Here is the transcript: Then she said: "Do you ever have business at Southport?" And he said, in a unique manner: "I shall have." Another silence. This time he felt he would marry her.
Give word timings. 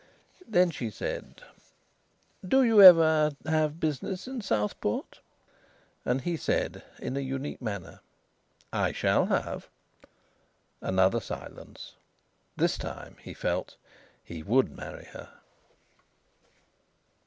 Then 0.47 0.71
she 0.71 0.89
said: 0.89 1.43
"Do 2.43 2.63
you 2.63 2.81
ever 2.81 3.33
have 3.45 3.79
business 3.79 4.27
at 4.27 4.41
Southport?" 4.43 5.19
And 6.03 6.21
he 6.21 6.37
said, 6.37 6.83
in 6.97 7.15
a 7.15 7.19
unique 7.19 7.61
manner: 7.61 7.99
"I 8.73 8.93
shall 8.93 9.27
have." 9.27 9.69
Another 10.81 11.19
silence. 11.19 11.93
This 12.57 12.79
time 12.79 13.17
he 13.21 13.35
felt 13.35 13.75
he 14.23 14.41
would 14.41 14.71
marry 14.75 15.05
her. 15.13 15.33